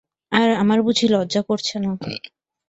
আর, 0.31 0.49
আমার 0.55 0.79
বুঝি 0.81 1.05
লজ্জা 1.07 1.41
করছে 1.49 1.75
না? 1.79 1.91